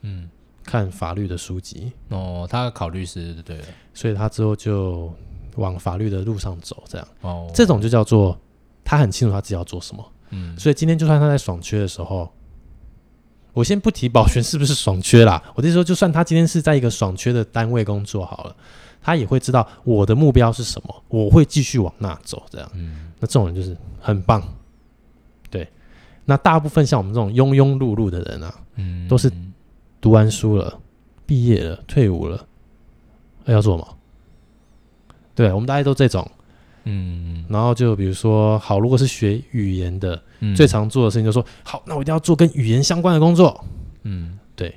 [0.00, 0.30] 嗯，
[0.64, 1.92] 看法律的书籍。
[2.08, 5.12] 哦，他考律师对，对，所以他之后就
[5.56, 7.08] 往法律的路上走，这样。
[7.22, 8.38] 哦，这种就叫做
[8.84, 10.04] 他很清楚他自己要做什么。
[10.30, 12.32] 嗯，所以今天就算他在爽缺的时候，
[13.52, 18.54] 我先不提保全是不是爽缺啦，我就说，就算他今天是在一个爽缺的单位工作好了，
[19.02, 22.70] 他也会知道我的目标是什么，我会继续往那走，这样。
[22.74, 24.42] 嗯，那这种人就是很棒。
[25.50, 25.66] 对
[26.24, 29.28] 那大部分像我们这种庸庸碌碌的人啊，嗯，都是
[30.00, 30.78] 读完书了、
[31.26, 32.46] 毕业了、退伍了，
[33.46, 33.96] 要做什么？
[35.40, 36.30] 对，我们大家都这种，
[36.84, 43.64] 嗯，然后就比如说，好，如果是学语言的，嗯，最常做的事情就是说，好，那我一定要做跟语言相关的工作，
[44.02, 44.74] 嗯，对，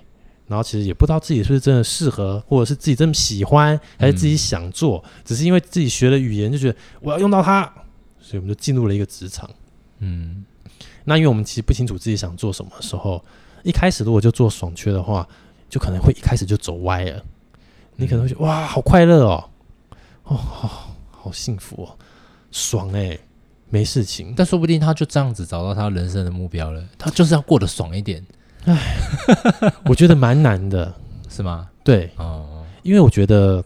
[0.47, 7.63] 然后其实也不知道自己是不是真的适合，或者是自己真的喜欢，还是自己想做，只是因为自己学了语言就觉得我要用到它，
[8.21, 9.49] 所以我们就进入了一个职场，
[9.99, 10.45] 嗯。
[11.03, 13.21] 那因为我们其实不清楚自己想做什么的时候，
[13.63, 15.27] 一开始如果就做爽缺的话，
[15.69, 17.21] 就可能会一开始就走歪了。
[17.97, 19.43] 你可能会觉得哇，好快乐哦，
[20.23, 21.97] 哦，好，好幸福哦，
[22.51, 23.19] 爽哎、欸，
[23.69, 24.33] 没事情。
[24.35, 28.25] 但说不定他就这样子找到他人生的目标了，他就是要过得爽一点。
[28.65, 28.95] 哎，
[29.85, 30.93] 我觉得蛮难的，
[31.29, 31.69] 是吗？
[31.83, 33.63] 对，哦，因为我觉得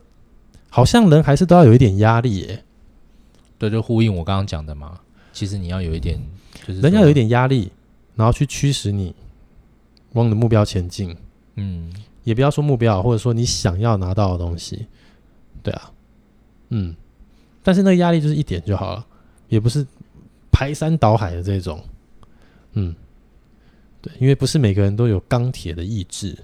[0.70, 2.64] 好像人还是都要有一点压力耶。
[3.60, 5.00] 对，就呼应我刚刚讲的嘛。
[5.34, 6.20] 其实你要有一点。
[6.66, 7.72] 人要有一点压力，
[8.16, 9.16] 然后去驱使你
[10.14, 11.16] 往你的目标前进。
[11.56, 11.94] 嗯，
[12.24, 14.88] 也不要说目标，或者说你想要拿到的东西。
[15.64, 15.92] 对啊，
[16.70, 16.96] 嗯，
[17.64, 19.06] 但是那个压力就是一点就好了，
[19.50, 19.86] 也不是
[20.52, 21.84] 排山倒海的这种。
[22.74, 22.96] 嗯，
[24.02, 26.38] 对，因为不是每个人都有钢铁的意志，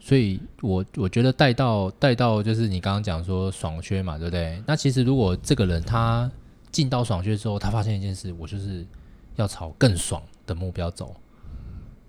[0.00, 4.62] 所以我我觉得带到带到就是你刚刚讲说爽缺嘛，对不对？
[4.66, 6.30] 那其实如果这个人他。
[6.72, 8.84] 进到爽缺之后，他发现一件事，我就是
[9.36, 11.16] 要朝更爽的目标走。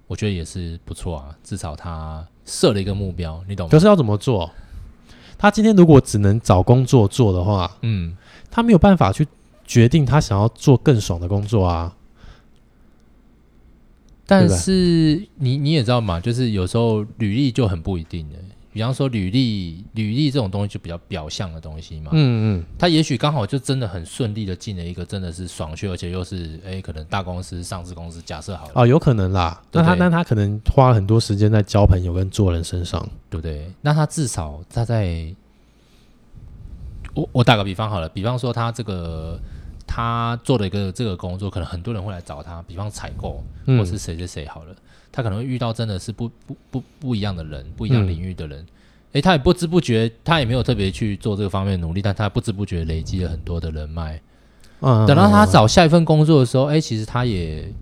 [0.08, 3.72] 我觉得也是不错啊，至少他设了一个目标，你懂吗？
[3.72, 4.52] 可是要怎么做？
[5.38, 8.16] 他今天如果只能找工作做的话，嗯，
[8.50, 9.28] 他没有办法去
[9.66, 11.94] 决定他想要做更爽的工作啊。
[14.26, 18.36] 但是你你也知道嘛，就是有时候履历就很不一定的。
[18.78, 22.12] 比方说履历，履历这种东西就比较表象的东西嘛。
[22.14, 28.72] 嗯嗯，他也许刚好就真的很顺利的进了一个真的是爽缺，而且又是哎、欸，可能大公司、上市公司，假设好了。
[28.76, 29.60] 哦，有可能啦。
[29.72, 33.68] 那他那他可能花了很多时间在交朋友跟做人身上，对不对？
[33.82, 35.34] 那他至少他在，
[37.16, 39.40] 我我打个比方好了，比方说他这个
[39.88, 44.72] 他做了一个这个工作，可能很多人会来找他，比方采购，或是谁谁谁好了。
[44.72, 44.78] 嗯
[45.18, 54.22] 他可能会遇到真的是不不不不一样的人，不一样领域的人，诶、嗯欸，他也不知不觉，他也没有特别去做这个方面的努力，但他不知不觉累积了很多的人脉。
[54.82, 57.74] 嗯，等到他找下一份工作的时候，诶、欸，其实他也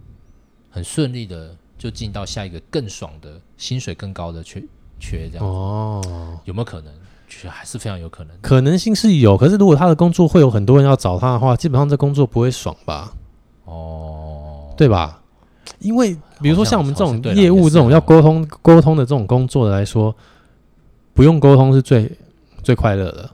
[0.69, 4.63] 很顺利的就进到下一个更爽的薪水更高的缺
[4.97, 5.45] 缺这样。
[5.45, 6.93] 哦，有没有可能？
[7.27, 9.35] 其实还是非常有可能，可能性是有。
[9.35, 13.11] 可是如果他的工作会有很多人要找他的话，基本上这工作不会爽吧？
[13.65, 15.21] 哦，对吧？
[15.79, 20.15] 因为，比如说像我们这种业务这种要沟通沟通的这种工作的来说，
[21.13, 22.11] 不用沟通是最
[22.63, 23.29] 最快乐的，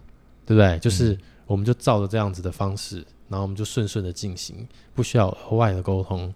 [0.45, 0.77] 对不对？
[0.79, 1.17] 就是
[1.47, 2.97] 我们就照着这样子的方式，
[3.29, 4.55] 然后我们就顺顺的进行，
[4.93, 6.33] 不需要额外的沟通。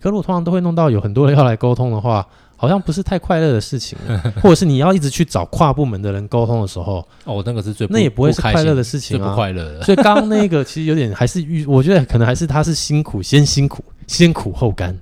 [0.00, 3.98] 可如果通常都会弄到有很多人要来沟通的话，好像不是太快乐的事情，
[4.42, 9.82] 或者是你要一直去找跨部门的人沟通的时候，哦，那个是最那也不会是快乐的事情啊，最不快乐的。
[9.82, 14.96] 所以刚刚那个其实有点还是遇，我觉得可能还是他是辛苦先辛苦，先苦后甘。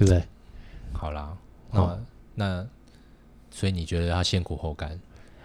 [0.00, 0.24] 对不对？
[0.94, 1.36] 好啦，
[1.70, 1.98] 那、哦、
[2.34, 2.66] 那
[3.50, 4.98] 所以你觉得他先苦后甘？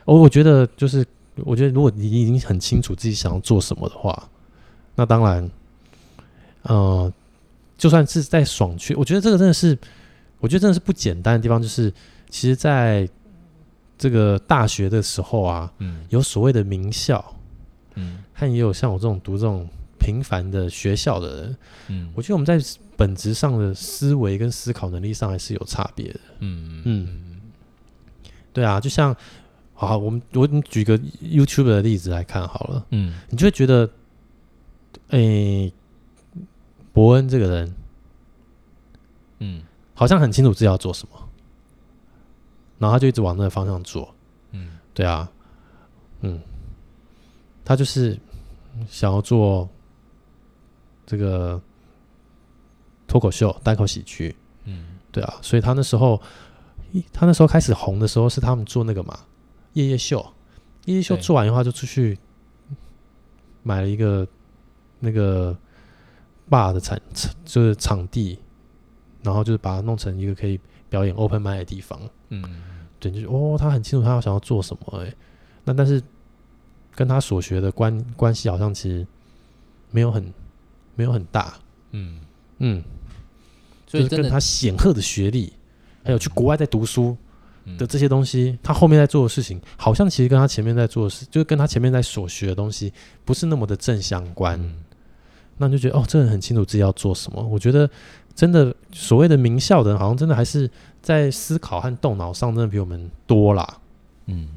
[0.05, 1.05] 我我觉得就是，
[1.43, 4.29] 我觉得如果你已经很清楚自己想要做什么的话，
[4.95, 5.51] 那当然，
[6.61, 7.11] 呃，
[7.77, 9.77] 就算是在爽区，我觉得这个真的是，
[10.39, 11.93] 我觉得真的是不简单的地方，就是
[12.29, 13.05] 其实在
[13.97, 17.35] 这个大学的时候啊，嗯，有所谓的名校，
[17.95, 19.67] 嗯，还也有像我这种读这种
[20.05, 22.59] 平凡的学校的人，嗯，我觉得我们在。
[22.97, 26.19] 本质上的思维跟思考能力上还是有差别的。
[26.39, 27.41] 嗯嗯，
[28.53, 29.13] 对啊，就像，
[29.73, 32.85] 好，我们我你举个 YouTube 的例子来看好了。
[32.91, 33.85] 嗯，你就会觉得，
[35.09, 35.73] 哎、欸，
[36.93, 37.75] 伯恩这个人，
[39.39, 39.61] 嗯，
[39.93, 41.29] 好像很清楚自己要做什么，
[42.79, 44.15] 然后他就一直往那个方向做。
[44.51, 45.29] 嗯，对啊，
[46.21, 46.39] 嗯，
[47.65, 48.17] 他就是
[48.87, 49.69] 想要做
[51.05, 51.61] 这个。
[53.07, 56.19] 脱口秀、单口喜剧，嗯，对啊，所以他那时候，
[57.13, 59.19] 他那时候开始红的时候是他们做那个嘛，
[59.73, 60.25] 夜夜秀，
[60.85, 62.17] 夜夜秀做完以后就出去
[63.61, 64.27] 买了一个
[64.99, 65.55] 那个
[66.49, 66.99] bar 的场
[67.45, 68.39] 就是场地，
[69.21, 71.97] 然后就是把它弄成一个可以表演 open mic 的地方。
[72.29, 72.43] 嗯，
[72.99, 75.17] 对，就是哦，他很清楚他要想要做什么哎、欸，
[75.63, 76.01] 那但是
[76.95, 79.05] 跟他所学的关关系好像其实
[79.91, 80.33] 没有很
[80.95, 81.53] 没有很大。
[81.91, 82.19] 嗯
[82.60, 82.84] 嗯。
[83.88, 85.53] 所以，跟他显赫的学历，
[86.03, 87.15] 还有去国外在读书
[87.77, 92.91] 的这些东西，他后面在做的事情，好像其实跟他前面在做的事，就是跟他前面在所学的东西，
[93.23, 94.60] 不是那么的正相关。
[95.58, 97.41] 那你就觉得，哦，这人很清楚自己要做什么。
[97.41, 97.89] 我觉得，
[98.34, 100.69] 真的所谓的名校的人，好像真的还是
[101.01, 103.77] 在思考和动脑上，真的比我们多啦。
[104.25, 104.49] 嗯，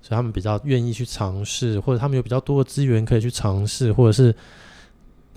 [0.00, 4.34] 所以他们比较愿意去尝试，或者他们有比较多的资源可以去尝试，或者是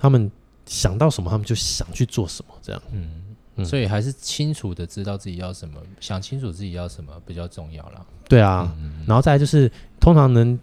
[0.02, 0.32] 他们。
[0.68, 2.82] 想到什么，他们就想去做什么，这样。
[2.92, 8.06] 嗯，嗯，所以还是清楚的知道自己要什么，想清楚自己要什么比较重要啦。
[8.30, 10.58] 对啊，嗯，然后再来就是，通常能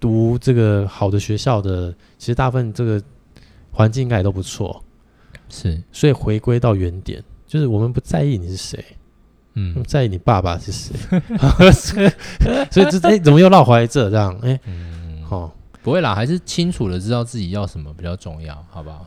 [0.00, 3.00] 读这个好的学校的，其实大部分这个
[3.70, 4.82] 环境应该也都不错。
[5.50, 8.82] 是，所以回归到原点，就是我们不在意你是谁，
[9.52, 10.96] 嗯，在意你爸爸是谁。
[12.72, 14.36] 所以这哎，怎么又绕回来这这样？
[14.42, 15.52] 哎，嗯，哦，
[15.82, 19.06] 不会啦，还是清楚的知道自己要什么比较重要，好不好？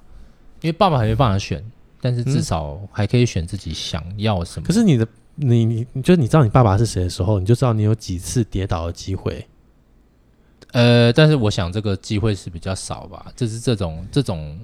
[0.62, 1.64] 因为爸爸还没办法选，
[2.02, 4.66] 但是至少还可以选自己想要什么。
[4.66, 9.46] 可是你的你你你就你知道你爸爸是谁的时候，你就知道你有几次跌倒的机会。
[10.72, 14.60] 呃，但是我想这个机会是比较少吧，就是这种这种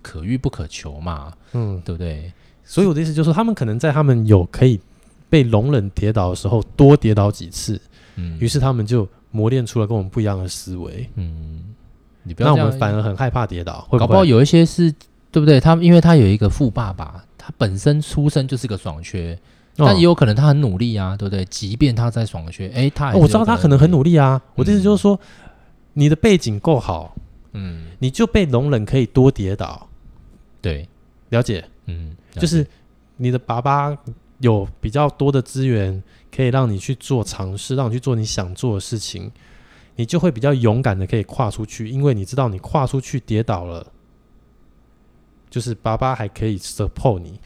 [0.00, 2.32] 可遇不可求嘛，嗯，对不对？
[2.64, 4.80] 所以我的意思就是说，他们可能在他们有可以
[5.28, 7.78] 被容忍跌倒的时候，多跌倒几次，
[8.16, 11.74] 嗯，于是他们就磨练出了跟我们不一样的思维，嗯，
[12.22, 13.98] 你不要那我们反而很害怕跌倒，会不会？
[13.98, 14.94] 搞不好有一些是。
[15.32, 15.58] 对不对？
[15.58, 19.32] 他因为他有一个富爸爸，他本身出生就是个爽缺，
[19.78, 21.42] 哦、但也有可能他很努力啊，对不对？
[21.46, 24.38] 即便他在爽缺，哎，他、哦、我知道他可能很努力啊。
[24.44, 25.18] 嗯、我的意思就是说，
[25.94, 27.16] 你的背景够好，
[27.54, 29.88] 嗯，你就被容忍可以多跌倒，
[30.60, 30.86] 对，
[31.30, 32.66] 了解，嗯，就是
[33.16, 33.96] 你的爸爸
[34.40, 36.02] 有比较多的资源，
[36.34, 39.30] 可以让你去做尝试，让你去做你想做的事情，
[39.96, 43.86] 你就会比较勇敢的可以跨出去，因为你知道你跨出去跌倒了。
[45.50, 47.38] 就是爸爸还可以 support 你，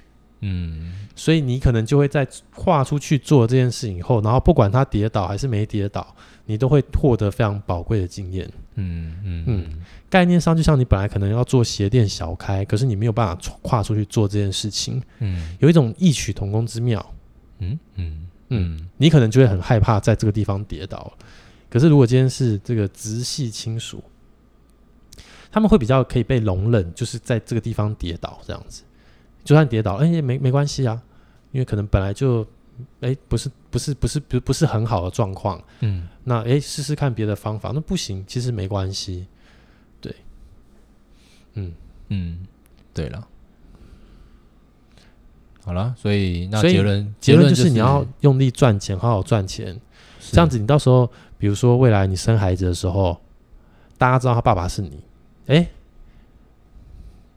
[0.43, 9.45] 嗯，所以你可能就会在跨出去做这件事情以后，然后不管他跌倒还是没跌倒，你都会获得非常宝贵的经验，嗯嗯。
[9.49, 9.83] 嗯。
[10.09, 17.05] 概念上就像你本来可能要做鞋店小开，可是你没有办法跨出去做这件事情，嗯，有一种异曲同工之妙，
[17.59, 21.13] 嗯嗯嗯，你可能就会很害怕在这个地方跌倒，
[21.69, 24.03] 可是如果今天是这个直系亲属。
[25.49, 28.83] 他们会比较可以被容忍，就是在这个地方跌倒这样子，
[29.43, 31.01] 就算跌倒，哎、欸，没没关系啊，
[31.51, 32.43] 因为可能本来就，
[33.01, 39.27] 哎、欸，不是不是不是不不是很好的状况，嗯，那哎，试试看别的方法，那不行，其实没关系，
[39.99, 40.15] 对，
[41.55, 41.73] 嗯。
[42.09, 42.47] 嗯，
[42.95, 43.27] 对了，
[45.67, 49.77] 好了，所以那结论结论就是你要用力赚钱，好好赚钱，
[50.21, 53.21] 这样子你到时候，比如说未来你生孩子的时候，
[53.99, 55.03] 大家知道他爸爸是你。
[55.49, 55.69] 哎、欸，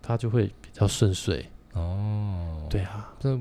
[0.03, 2.67] 他就会比较顺遂哦。
[2.69, 3.35] 对啊，这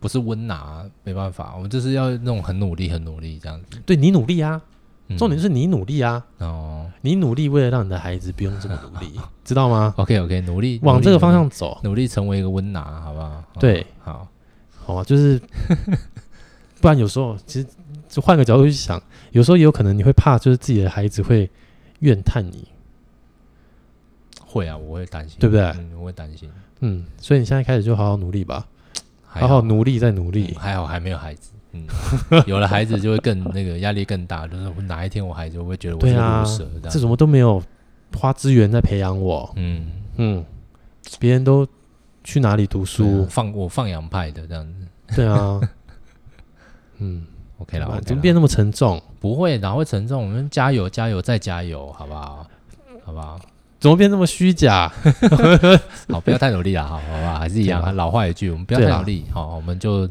[0.00, 3.78] 不是温拿，没办法，我们就是要那种很努力、很努力这样子。
[3.86, 4.60] 对，你努力啊，
[5.16, 6.24] 重点是你努力啊。
[6.38, 13.42] 哦、嗯，你努力为了让你的孩子不用这么努力， 知道吗？OK OK，努力往这个方向走，努力成为一个温拿，好不好？
[13.58, 14.26] 对，好，
[14.76, 15.40] 好吧，就是
[16.80, 17.66] 不然有时候其实
[18.08, 21.50] 就换个角度去想，有时候也有可能你会怕，就是自己的孩子会
[22.00, 22.66] 怨叹你。
[24.44, 25.62] 会啊，我会担心，对不对？
[25.62, 26.50] 嗯，我会担心。
[26.80, 28.66] 嗯，所以你现在开始就好好努力吧，
[29.26, 30.54] 好，好好努力再努力。
[30.56, 31.86] 嗯，还好还没有孩子，嗯，
[32.46, 36.64] 有了孩子就会更那个压力更大，就是哪一天我孩子会觉得我是个蛇？
[36.74, 37.62] 这样，这怎么都没有
[38.16, 39.52] 花资源在培养我？
[39.56, 40.44] 嗯嗯，
[41.18, 41.66] 别人都
[42.24, 43.24] 去哪里读书？
[43.26, 45.16] 放我放养派的这样子。
[45.16, 45.60] 对啊，
[46.98, 47.26] 嗯
[47.58, 49.00] ，OK 了，怎么变那么沉重？
[49.20, 50.22] 不会，哪会沉重？
[50.22, 52.46] 我们加油加油再加油，好不好？
[53.04, 53.40] 好不好？
[53.78, 54.92] 怎么变这么虚假？
[56.10, 60.06] 好，不要太努力了，好，好吧，还是一样，啊、老话一句，我们不要太努力，啊、好，我们就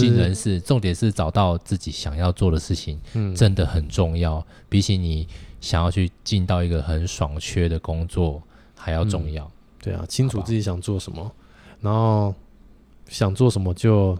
[0.00, 5.26] 尽人事，重点是找到自己想要做的事情，嗯，真的很重要，比起你
[5.60, 8.42] 想要去进到一个很爽缺的工作
[8.76, 9.44] 还要重要。
[9.44, 11.30] 嗯、对啊，清楚自己想做什么，
[11.80, 12.34] 然后
[13.08, 14.18] 想做什么就，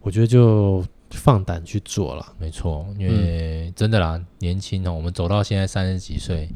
[0.00, 6.48] 我觉得就放胆去做了，没错，因为真的啦，年轻哦，我们走到现在三十几岁。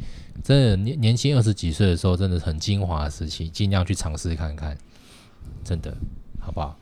[0.42, 4.74] 真的年年轻二十几岁的时候，真的很精华的时期，尽量去尝试看看，
[5.62, 5.94] 真的，
[6.40, 6.74] 好不好？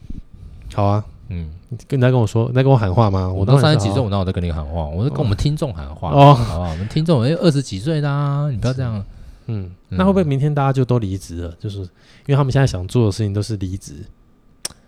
[0.72, 1.50] 好啊，嗯，
[1.86, 3.28] 跟你在跟我说，在跟我喊话吗？
[3.28, 4.86] 我都三十几岁，我哪有在跟你喊话？
[4.86, 6.70] 我是跟我们听众喊话哦，好不好？
[6.70, 9.04] 我们听众哎，二十几岁的，你不要这样。
[9.46, 11.54] 嗯，那会不会明天大家就都离职了？
[11.58, 11.88] 就是因
[12.28, 13.94] 为他们现在想做的事情都是离职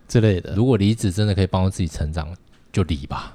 [0.06, 0.54] 之类的。
[0.54, 2.28] 如果离职真的可以帮助自己成长，
[2.70, 3.34] 就离吧。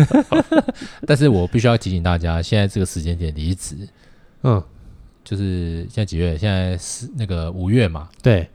[1.06, 3.86] 但是我必须要提醒大家，现在这个时间点离职，
[4.42, 4.62] 嗯，
[5.22, 6.38] 就是现在几月？
[6.38, 8.08] 现在是那个五月嘛？
[8.22, 8.48] 对，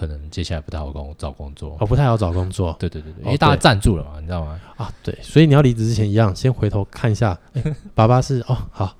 [0.00, 1.76] 可能接下来不太好工找工作。
[1.78, 2.74] 哦，不太好找工作。
[2.78, 4.58] 对对对对，因为大家站住了嘛，你知道吗？
[4.78, 7.38] 啊，对，所以你要离职之前一样，先回头看一下，
[7.94, 8.96] 爸爸是哦，好。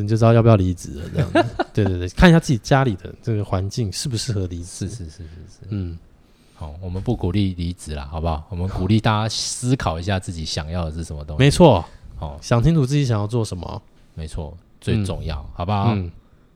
[0.00, 1.44] 你就知道要不要离职了，这样子。
[1.74, 4.88] 对对对，看一下自己家里的这个环境适不适合离职。
[4.88, 5.60] 是是是是是。
[5.70, 5.98] 嗯，
[6.54, 8.46] 好，我们不鼓励离职啦，好不好？
[8.48, 11.42] 我们鼓励大家思考一下自己想要的是什么东西。
[11.42, 11.84] 没错，
[12.16, 13.82] 好，想清楚自己想要做什么。
[14.14, 15.88] 没错，最重要，好不好？
[15.92, 16.08] 嗯。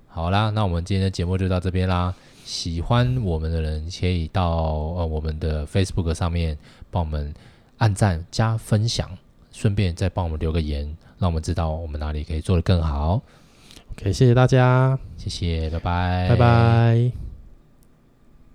[0.07, 2.15] 好啦，那我们今天的节目就到这边啦。
[2.45, 4.51] 喜欢我们的人可以到
[4.97, 6.57] 呃我们的 Facebook 上面
[6.91, 7.33] 帮我们
[7.79, 9.11] 按赞加分享，
[9.53, 10.97] 顺便再帮我们留个言。
[11.19, 13.23] 让我们知道我们哪里可以做得更好。
[13.93, 17.32] OK，谢谢大家，谢谢，拜拜，拜拜。